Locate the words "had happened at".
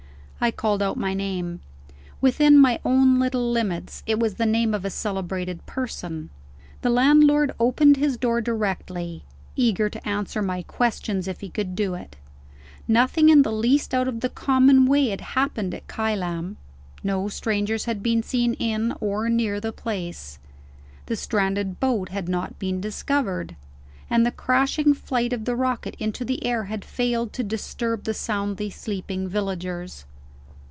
15.09-15.87